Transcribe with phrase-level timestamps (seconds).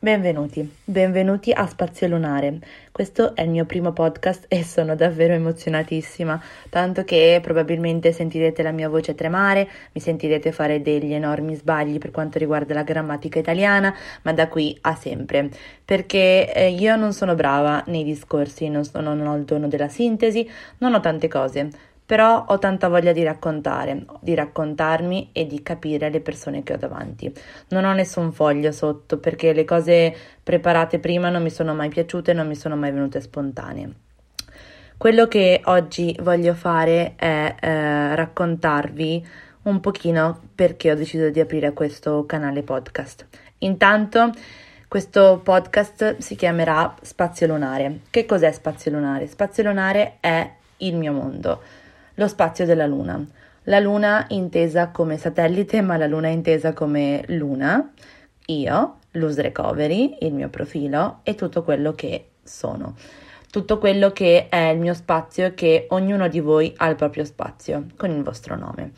[0.00, 2.60] Benvenuti, benvenuti a Spazio Lunare.
[2.92, 8.70] Questo è il mio primo podcast e sono davvero emozionatissima, tanto che probabilmente sentirete la
[8.70, 13.92] mia voce tremare, mi sentirete fare degli enormi sbagli per quanto riguarda la grammatica italiana,
[14.22, 15.50] ma da qui a sempre,
[15.84, 19.88] perché eh, io non sono brava nei discorsi, non, sono, non ho il dono della
[19.88, 21.70] sintesi, non ho tante cose,
[22.08, 26.78] però ho tanta voglia di raccontare, di raccontarmi e di capire le persone che ho
[26.78, 27.30] davanti.
[27.68, 32.32] Non ho nessun foglio sotto perché le cose preparate prima non mi sono mai piaciute,
[32.32, 33.92] non mi sono mai venute spontanee.
[34.96, 39.26] Quello che oggi voglio fare è eh, raccontarvi
[39.64, 43.26] un pochino perché ho deciso di aprire questo canale podcast.
[43.58, 44.32] Intanto
[44.88, 48.00] questo podcast si chiamerà Spazio Lunare.
[48.08, 49.26] Che cos'è Spazio Lunare?
[49.26, 51.60] Spazio Lunare è il mio mondo
[52.18, 53.24] lo spazio della Luna.
[53.64, 57.92] La Luna intesa come satellite, ma la Luna intesa come Luna,
[58.46, 62.96] io, Lose Recovery, il mio profilo e tutto quello che sono.
[63.50, 67.24] Tutto quello che è il mio spazio e che ognuno di voi ha il proprio
[67.24, 68.92] spazio con il vostro nome.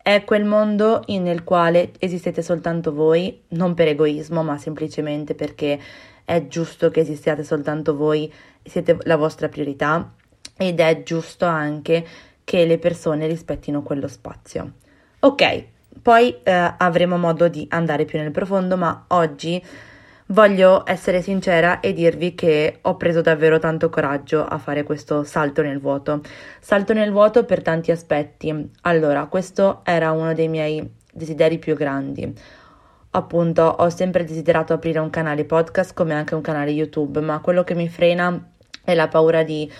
[0.00, 5.78] È quel mondo nel quale esistete soltanto voi, non per egoismo, ma semplicemente perché
[6.24, 8.32] è giusto che esistiate soltanto voi,
[8.62, 10.12] siete la vostra priorità
[10.56, 12.04] ed è giusto anche
[12.50, 14.72] che le persone rispettino quello spazio.
[15.20, 15.64] Ok,
[16.02, 19.64] poi eh, avremo modo di andare più nel profondo, ma oggi
[20.26, 25.62] voglio essere sincera e dirvi che ho preso davvero tanto coraggio a fare questo salto
[25.62, 26.22] nel vuoto.
[26.58, 28.68] Salto nel vuoto per tanti aspetti.
[28.80, 32.34] Allora, questo era uno dei miei desideri più grandi.
[33.12, 37.62] Appunto, ho sempre desiderato aprire un canale podcast come anche un canale YouTube, ma quello
[37.62, 38.50] che mi frena
[38.82, 39.70] è la paura di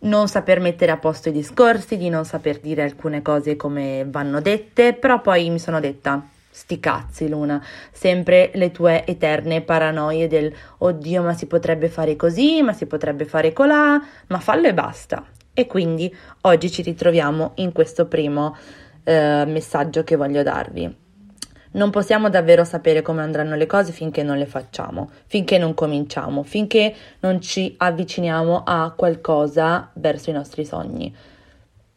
[0.00, 4.40] non saper mettere a posto i discorsi, di non saper dire alcune cose come vanno
[4.40, 7.62] dette, però poi mi sono detta sti cazzi Luna,
[7.92, 13.26] sempre le tue eterne paranoie del oddio ma si potrebbe fare così, ma si potrebbe
[13.26, 15.22] fare colà, ma fallo e basta.
[15.52, 18.56] E quindi oggi ci ritroviamo in questo primo
[19.04, 21.05] eh, messaggio che voglio darvi.
[21.76, 26.42] Non possiamo davvero sapere come andranno le cose finché non le facciamo, finché non cominciamo,
[26.42, 31.14] finché non ci avviciniamo a qualcosa verso i nostri sogni.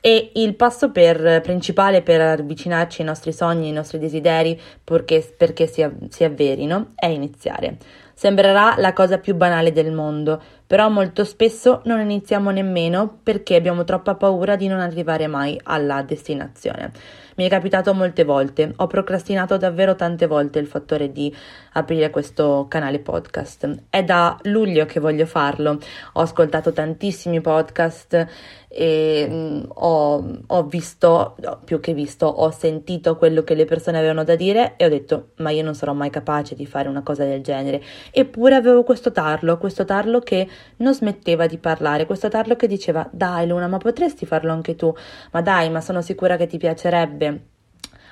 [0.00, 5.66] E il passo per, principale per avvicinarci ai nostri sogni, ai nostri desideri, perché, perché
[5.66, 7.78] si, si avverino, è iniziare.
[8.14, 13.82] Sembrerà la cosa più banale del mondo, però molto spesso non iniziamo nemmeno perché abbiamo
[13.82, 16.92] troppa paura di non arrivare mai alla destinazione.
[17.36, 21.34] Mi è capitato molte volte, ho procrastinato davvero tante volte il fattore di
[21.72, 23.86] aprire questo canale podcast.
[23.90, 25.78] È da luglio che voglio farlo,
[26.12, 28.28] ho ascoltato tantissimi podcast
[28.76, 34.24] e mm, ho, ho, visto, più che visto, ho sentito quello che le persone avevano
[34.24, 37.24] da dire e ho detto ma io non sarò mai capace di fare una cosa
[37.24, 37.82] del genere.
[38.10, 43.08] Eppure avevo questo tarlo, questo tarlo che non smetteva di parlare, questo tarlo che diceva
[43.12, 44.92] dai Luna ma potresti farlo anche tu,
[45.30, 47.23] ma dai ma sono sicura che ti piacerebbe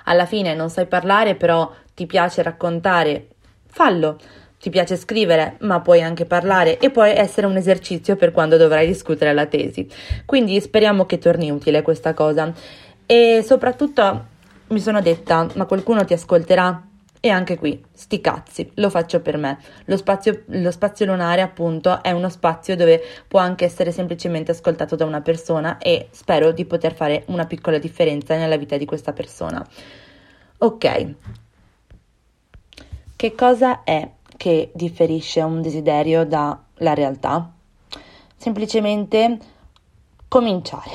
[0.05, 3.29] alla fine non sai parlare, però ti piace raccontare,
[3.67, 4.19] fallo.
[4.61, 8.87] Ti piace scrivere, ma puoi anche parlare e può essere un esercizio per quando dovrai
[8.87, 9.89] discutere la tesi.
[10.25, 12.53] Quindi speriamo che torni utile questa cosa.
[13.05, 14.27] E soprattutto
[14.69, 16.92] mi sono detta, ma qualcuno ti ascolterà?
[17.25, 19.57] E anche qui, sti cazzi, lo faccio per me.
[19.85, 24.97] Lo spazio, lo spazio lunare, appunto, è uno spazio dove può anche essere semplicemente ascoltato
[24.97, 29.13] da una persona e spero di poter fare una piccola differenza nella vita di questa
[29.13, 29.65] persona.
[30.59, 31.15] Ok.
[33.15, 37.53] Che cosa è che differisce un desiderio dalla realtà?
[38.35, 39.39] Semplicemente
[40.27, 40.91] cominciare.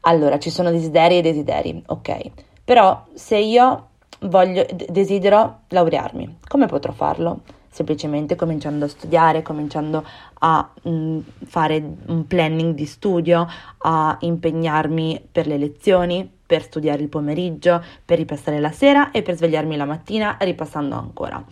[0.00, 2.30] Allora, ci sono desideri e desideri, ok.
[2.64, 3.90] Però se io
[4.22, 7.40] voglio, desidero laurearmi, come potrò farlo?
[7.68, 10.04] Semplicemente cominciando a studiare, cominciando
[10.40, 13.46] a mh, mm, fare un planning di studio,
[13.78, 19.36] a impegnarmi per le lezioni, per studiare il pomeriggio, per ripassare la sera e per
[19.36, 21.42] svegliarmi la mattina ripassando ancora.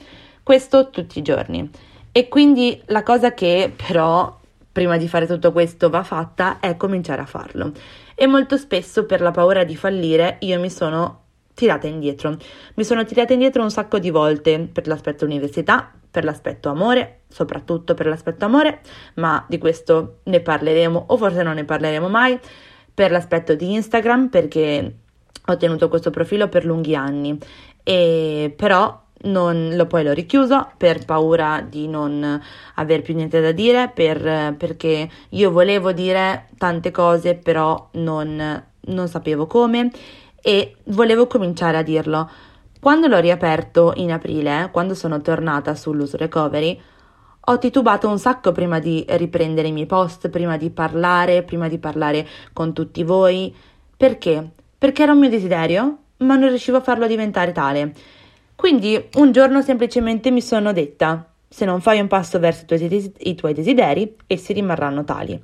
[0.43, 1.71] Questo tutti i giorni.
[2.13, 4.39] E quindi la cosa che però
[4.73, 7.73] prima di fare tutto questo va fatta è cominciare a farlo.
[8.15, 11.20] E molto spesso per la paura di fallire io mi sono
[11.61, 12.39] tirata indietro.
[12.75, 17.93] Mi sono tirata indietro un sacco di volte per l'aspetto università, per l'aspetto amore, soprattutto
[17.93, 18.81] per l'aspetto amore,
[19.17, 22.39] ma di questo ne parleremo o forse non ne parleremo mai,
[22.95, 24.95] per l'aspetto di Instagram perché
[25.45, 27.39] ho tenuto questo profilo per lunghi anni
[27.83, 32.41] e però lo, poi l'ho richiuso per paura di non
[32.77, 39.09] aver più niente da dire, per, perché io volevo dire tante cose, però non, non
[39.09, 39.91] sapevo come
[40.43, 42.31] e volevo cominciare a dirlo.
[42.81, 46.81] Quando l'ho riaperto in aprile, quando sono tornata sull'uso recovery,
[47.43, 51.79] ho titubato un sacco prima di riprendere i miei post, prima di parlare, prima di
[51.79, 53.55] parlare con tutti voi.
[53.97, 54.51] Perché?
[54.79, 57.93] Perché era un mio desiderio, ma non riuscivo a farlo diventare tale.
[58.55, 63.13] Quindi un giorno semplicemente mi sono detta, se non fai un passo verso i tuoi,
[63.19, 65.43] i tuoi desideri, essi rimarranno tali.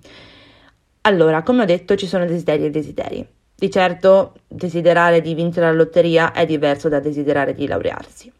[1.02, 3.28] Allora, come ho detto, ci sono desideri e desideri.
[3.58, 8.30] Di certo, desiderare di vincere la lotteria è diverso da desiderare di laurearsi.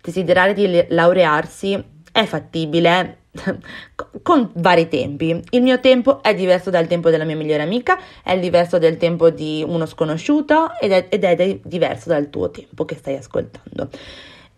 [0.00, 3.22] Desiderare di laurearsi è fattibile
[4.22, 5.42] con vari tempi.
[5.50, 9.30] Il mio tempo è diverso dal tempo della mia migliore amica, è diverso dal tempo
[9.30, 13.88] di uno sconosciuto ed è, ed è diverso dal tuo tempo che stai ascoltando.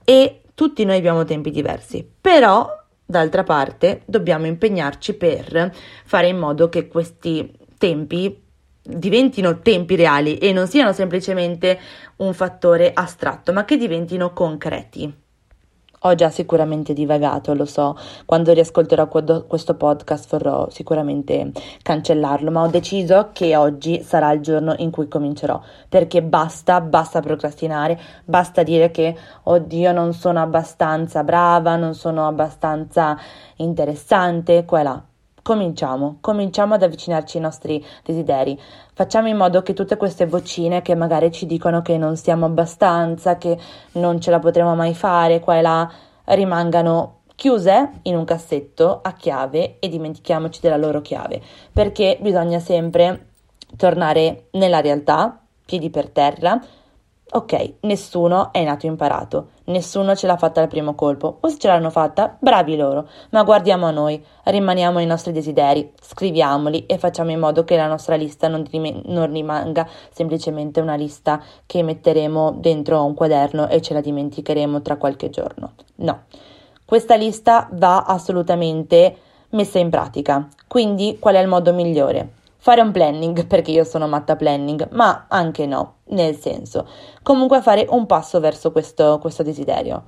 [0.04, 2.68] E tutti noi abbiamo tempi diversi, però
[3.02, 5.72] d'altra parte dobbiamo impegnarci per
[6.04, 8.42] fare in modo che questi tempi
[8.84, 11.78] diventino tempi reali e non siano semplicemente
[12.16, 15.22] un fattore astratto, ma che diventino concreti.
[16.06, 17.96] Ho già sicuramente divagato, lo so,
[18.26, 21.50] quando riascolterò questo podcast vorrò sicuramente
[21.82, 25.58] cancellarlo, ma ho deciso che oggi sarà il giorno in cui comincerò,
[25.88, 33.18] perché basta, basta procrastinare, basta dire che, oddio, non sono abbastanza brava, non sono abbastanza
[33.56, 35.04] interessante, qua e là.
[35.44, 38.58] Cominciamo, cominciamo ad avvicinarci ai nostri desideri.
[38.94, 43.36] Facciamo in modo che tutte queste vocine che magari ci dicono che non siamo abbastanza,
[43.36, 43.58] che
[43.92, 45.92] non ce la potremo mai fare, qua e là,
[46.24, 53.26] rimangano chiuse in un cassetto a chiave e dimentichiamoci della loro chiave, perché bisogna sempre
[53.76, 56.58] tornare nella realtà, piedi per terra,
[57.36, 61.66] Ok, nessuno è nato imparato, nessuno ce l'ha fatta al primo colpo, o se ce
[61.66, 67.32] l'hanno fatta, bravi loro, ma guardiamo a noi, rimaniamo ai nostri desideri, scriviamoli e facciamo
[67.32, 68.64] in modo che la nostra lista non,
[69.06, 74.96] non rimanga semplicemente una lista che metteremo dentro un quaderno e ce la dimenticheremo tra
[74.96, 75.72] qualche giorno.
[75.96, 76.26] No,
[76.84, 79.16] questa lista va assolutamente
[79.50, 80.46] messa in pratica.
[80.68, 82.42] Quindi qual è il modo migliore?
[82.64, 86.88] Fare un planning, perché io sono matta planning, ma anche no, nel senso,
[87.22, 90.04] comunque fare un passo verso questo, questo desiderio.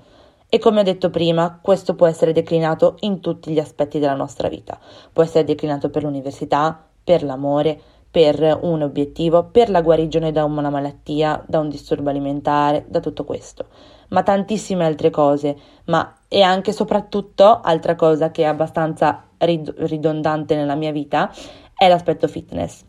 [0.48, 4.48] E come ho detto prima, questo può essere declinato in tutti gli aspetti della nostra
[4.48, 4.78] vita.
[5.12, 7.78] Può essere declinato per l'università, per l'amore,
[8.10, 13.24] per un obiettivo, per la guarigione da una malattia, da un disturbo alimentare, da tutto
[13.24, 13.66] questo.
[14.08, 15.54] Ma tantissime altre cose,
[15.86, 21.30] ma e anche soprattutto altra cosa che è abbastanza rid- ridondante nella mia vita
[21.76, 22.84] è l'aspetto fitness.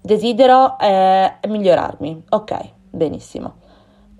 [0.00, 2.24] Desidero eh, migliorarmi.
[2.30, 2.56] Ok,
[2.90, 3.54] benissimo.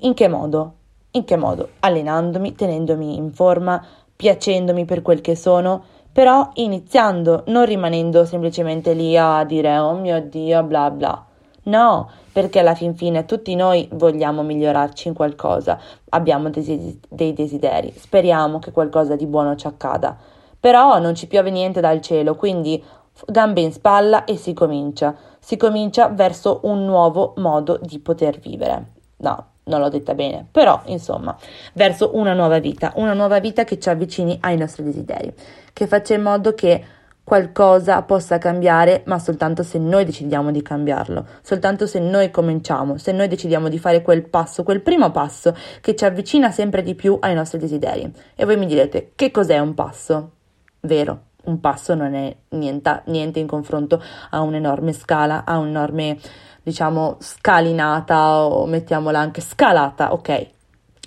[0.01, 0.75] In che modo?
[1.13, 1.71] In che modo?
[1.81, 3.85] Allenandomi, tenendomi in forma,
[4.17, 5.83] piacendomi per quel che sono,
[6.13, 11.25] però iniziando, non rimanendo semplicemente lì a dire oh mio Dio, bla bla.
[11.65, 15.79] No, perché alla fin fine tutti noi vogliamo migliorarci in qualcosa,
[16.11, 20.17] abbiamo dei, desideri, speriamo che qualcosa di buono ci accada.
[20.59, 22.83] Però non ci piove niente dal cielo, quindi
[23.27, 25.17] gambe in spalla e si comincia.
[25.39, 28.93] Si comincia verso un nuovo modo di poter vivere.
[29.19, 31.37] No, non l'ho detta bene, però insomma,
[31.75, 35.33] verso una nuova vita, una nuova vita che ci avvicini ai nostri desideri,
[35.73, 36.85] che faccia in modo che
[37.23, 43.13] qualcosa possa cambiare, ma soltanto se noi decidiamo di cambiarlo, soltanto se noi cominciamo, se
[43.13, 47.17] noi decidiamo di fare quel passo, quel primo passo che ci avvicina sempre di più
[47.21, 48.13] ai nostri desideri.
[48.35, 50.31] E voi mi direte, che cos'è un passo?
[50.81, 56.19] Vero, un passo non è niente, niente in confronto a un'enorme scala, a un'enorme,
[56.63, 60.49] diciamo, scalinata o mettiamola anche scalata, ok?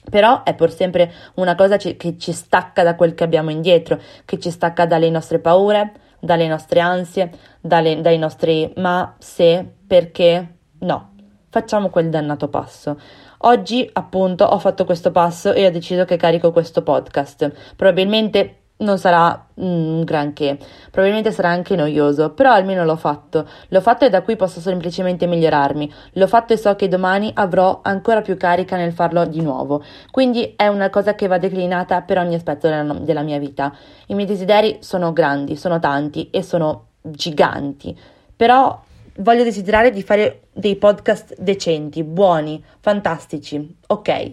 [0.10, 4.38] Però è pur sempre una cosa che ci stacca da quel che abbiamo indietro, che
[4.40, 11.12] ci stacca dalle nostre paure, dalle nostre ansie, dalle, dai nostri ma, se, perché, no.
[11.50, 13.00] Facciamo quel dannato passo.
[13.46, 17.75] Oggi, appunto, ho fatto questo passo e ho deciso che carico questo podcast.
[17.75, 20.58] Probabilmente non sarà un mm, granché,
[20.92, 23.48] probabilmente sarà anche noioso, però almeno l'ho fatto.
[23.70, 25.92] L'ho fatto e da qui posso semplicemente migliorarmi.
[26.13, 29.84] L'ho fatto e so che domani avrò ancora più carica nel farlo di nuovo.
[30.12, 33.74] Quindi è una cosa che va declinata per ogni aspetto della, della mia vita.
[34.08, 37.98] I miei desideri sono grandi, sono tanti e sono giganti,
[38.36, 38.82] però
[39.18, 44.32] voglio desiderare di fare dei podcast decenti, buoni, fantastici, ok,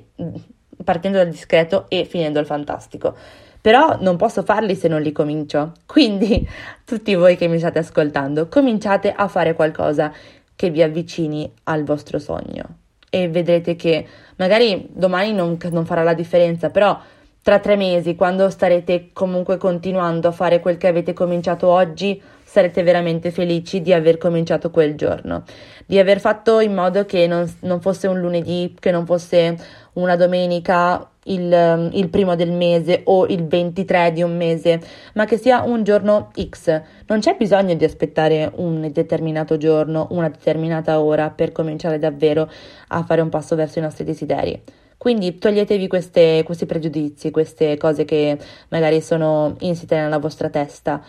[0.85, 3.15] partendo dal discreto e finendo al fantastico.
[3.61, 5.73] Però non posso farli se non li comincio.
[5.87, 6.49] Quindi,
[6.85, 10.13] tutti voi che mi state ascoltando, cominciate a fare qualcosa
[10.57, 12.65] che vi avvicini al vostro sogno.
[13.09, 16.99] E vedrete che magari domani non, non farà la differenza, però
[17.43, 22.83] tra tre mesi, quando starete comunque continuando a fare quel che avete cominciato oggi, sarete
[22.83, 25.45] veramente felici di aver cominciato quel giorno,
[25.87, 29.57] di aver fatto in modo che non, non fosse un lunedì, che non fosse
[29.95, 34.81] una domenica, il, il, primo del mese o il 23 di un mese,
[35.15, 36.83] ma che sia un giorno X.
[37.07, 42.51] Non c'è bisogno di aspettare un determinato giorno, una determinata ora per cominciare davvero
[42.89, 44.63] a fare un passo verso i nostri desideri.
[44.97, 48.37] Quindi toglietevi queste, questi pregiudizi, queste cose che
[48.69, 51.03] magari sono insite nella vostra testa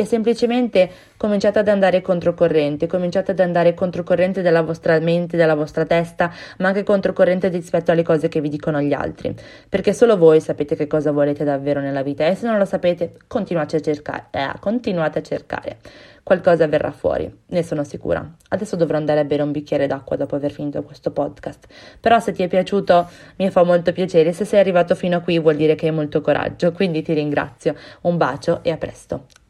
[0.00, 5.84] e semplicemente cominciate ad andare controcorrente, cominciate ad andare controcorrente della vostra mente, della vostra
[5.86, 9.34] testa, ma anche controcorrente rispetto alle cose che vi dicono gli altri,
[9.68, 13.14] perché solo voi sapete che cosa volete davvero nella vita e se non lo sapete
[13.26, 15.78] continuate a cercare, eh, continuate a cercare.
[16.22, 18.24] Qualcosa verrà fuori, ne sono sicura.
[18.50, 21.66] Adesso dovrò andare a bere un bicchiere d'acqua dopo aver finito questo podcast.
[21.98, 25.40] Però se ti è piaciuto mi fa molto piacere, se sei arrivato fino a qui
[25.40, 27.74] vuol dire che hai molto coraggio, quindi ti ringrazio.
[28.02, 29.24] Un bacio e a presto.